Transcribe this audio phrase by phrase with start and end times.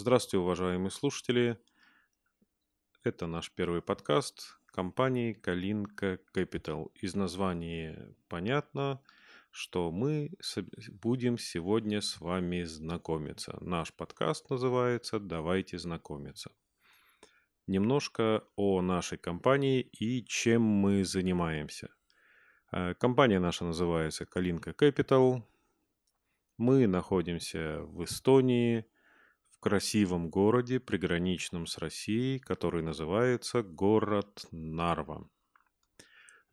[0.00, 1.58] Здравствуйте, уважаемые слушатели.
[3.02, 6.92] Это наш первый подкаст компании Калинка Capital.
[6.94, 9.02] Из названия понятно,
[9.50, 10.30] что мы
[11.02, 13.58] будем сегодня с вами знакомиться.
[13.60, 16.52] Наш подкаст называется «Давайте знакомиться».
[17.66, 21.88] Немножко о нашей компании и чем мы занимаемся.
[22.70, 25.42] Э, компания наша называется Калинка Capital.
[26.56, 28.86] Мы находимся в Эстонии–
[29.58, 35.28] в красивом городе, приграничном с Россией, который называется город Нарва.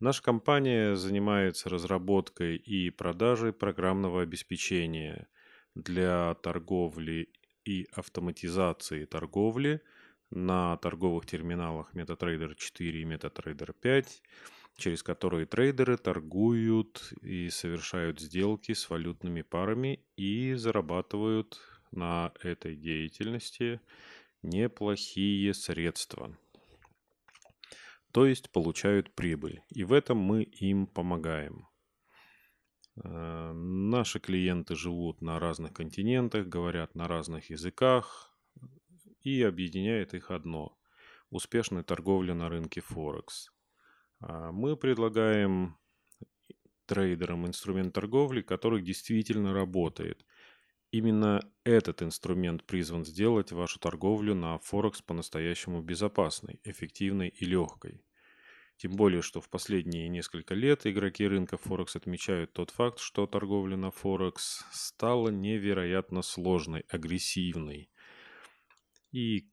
[0.00, 5.28] Наша компания занимается разработкой и продажей программного обеспечения
[5.76, 7.28] для торговли
[7.64, 9.82] и автоматизации торговли
[10.30, 14.22] на торговых терминалах MetaTrader 4 и MetaTrader 5,
[14.78, 23.80] через которые трейдеры торгуют и совершают сделки с валютными парами и зарабатывают на этой деятельности
[24.42, 26.36] неплохие средства.
[28.12, 29.62] То есть получают прибыль.
[29.70, 31.68] И в этом мы им помогаем.
[33.04, 38.34] Э, наши клиенты живут на разных континентах, говорят на разных языках
[39.20, 40.78] и объединяет их одно–
[41.30, 43.50] успешная торговля на рынке Форекс.
[44.20, 45.76] А мы предлагаем
[46.86, 50.24] трейдерам инструмент торговли, который действительно работает–
[50.92, 58.04] Именно этот инструмент призван сделать вашу торговлю на Форекс по-настоящему безопасной, эффективной и легкой.
[58.76, 63.76] Тем более, что в последние несколько лет игроки рынка Форекс отмечают тот факт, что торговля
[63.76, 67.90] на Форекс стала невероятно сложной, агрессивной.
[69.12, 69.48] И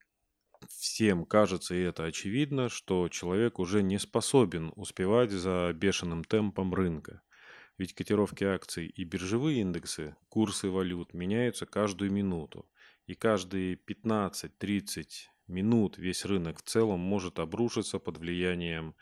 [0.70, 7.22] всем кажется, и это очевидно, что человек уже не способен успевать за бешеным темпом рынка–
[7.78, 12.70] ведь котировки акций и биржевые индексы, курсы валют меняются каждую минуту.
[13.08, 15.08] И каждые 15-30
[15.48, 18.96] минут весь рынок в целом может обрушиться под влиянием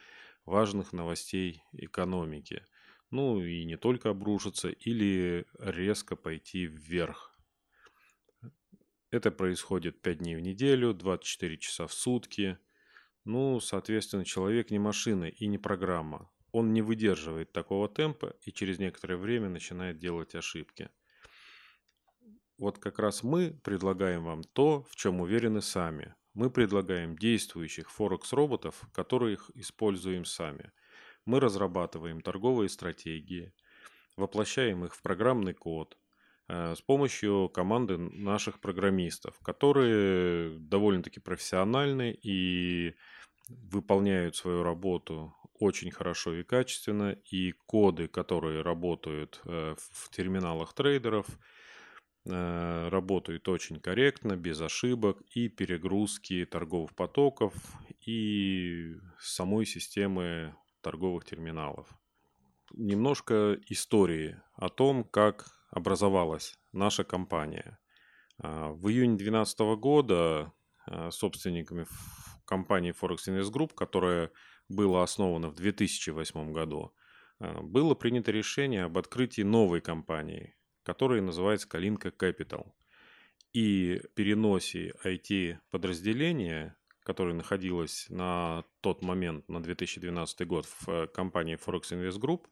[0.46, 2.66] важных новостей экономики.
[3.12, 7.38] Ну и не только обрушиться, или резко пойти вверх.
[9.12, 12.58] Это происходит 5 дней в неделю, 24 часа в сутки.
[13.26, 18.80] Ну, соответственно, человек не машина и не программа он не выдерживает такого темпа и через
[18.80, 20.90] некоторое время начинает делать ошибки.
[22.58, 26.14] Вот как раз мы предлагаем вам то, в чем уверены сами.
[26.34, 30.72] Мы предлагаем действующих Форекс-роботов, которые их используем сами.
[31.26, 33.54] Мы разрабатываем торговые стратегии,
[34.16, 35.98] воплощаем их в программный код
[36.48, 42.96] э, с помощью команды наших программистов, которые довольно-таки профессиональны и
[43.50, 51.28] выполняют свою работу очень хорошо и качественно, и коды, которые работают э, в терминалах трейдеров,
[52.26, 57.54] э, работают очень корректно, без ошибок и перегрузки торговых потоков
[58.06, 61.88] и самой системы торговых терминалов.
[62.74, 67.78] Немножко истории о том, как образовалась наша компания.
[68.40, 70.52] А, в июне 2012 года
[71.12, 71.86] собственниками
[72.46, 74.30] компании Forex Invest Group, которая
[74.68, 76.94] было основано в 2008 году,
[77.40, 82.74] э, было принято решение об открытии новой компании, которая называется Калинка Capital.
[83.54, 91.92] И переносе IT-подразделения, которое находилось на тот момент, на 2012 год в э, компании Forex
[91.92, 92.48] Invest Group,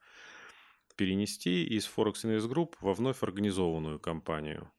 [0.95, 4.71] перенести из Forex Invest Group во вновь организованную компанию–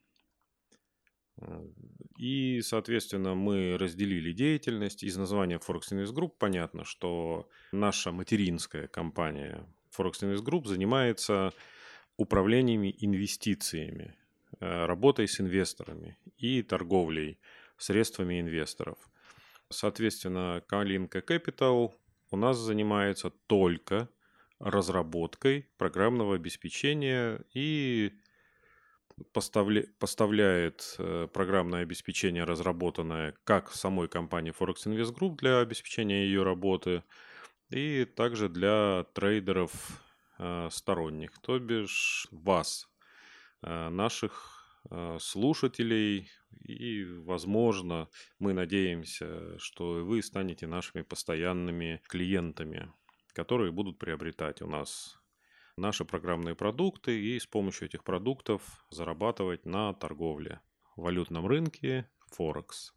[2.16, 5.02] и, соответственно, мы разделили деятельность.
[5.02, 11.52] Из названия Forex Invest Group понятно, что наша материнская компания Forex Invest Group занимается
[12.16, 14.14] управлениями инвестициями,
[14.60, 17.38] э, работой с инвесторами и торговлей
[17.78, 18.98] средствами инвесторов.
[19.70, 21.94] Соответственно, Калинка Capital
[22.30, 24.08] у нас занимается только
[24.58, 28.12] разработкой программного обеспечения и
[29.32, 29.84] поставля...
[29.98, 37.02] поставляет э, программное обеспечение, разработанное как самой компании Forex Invest Group для обеспечения ее работы,
[37.70, 39.72] и также для трейдеров
[40.38, 42.88] э, сторонних, то бишь вас,
[43.62, 44.56] э, наших
[45.18, 46.30] слушателей,
[46.64, 48.08] и, возможно,
[48.38, 52.90] мы надеемся, что вы станете нашими постоянными клиентами,
[53.34, 55.19] которые будут приобретать у нас
[55.80, 60.60] наши программные продукты и с помощью этих продуктов зарабатывать на торговле,
[60.94, 62.94] валютном рынке, Форекс.